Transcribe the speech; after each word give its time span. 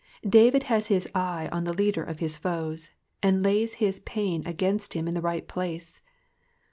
David 0.27 0.63
has 0.63 0.87
his 0.87 1.07
eye 1.13 1.47
on 1.51 1.63
the 1.63 1.73
leader 1.75 2.01
of 2.03 2.17
his 2.17 2.35
foes, 2.35 2.89
and 3.21 3.43
lays 3.43 3.75
his 3.75 3.99
plaint 3.99 4.47
against 4.47 4.95
him 4.95 5.07
in 5.07 5.13
the 5.13 5.21
right 5.21 5.47
place. 5.47 6.01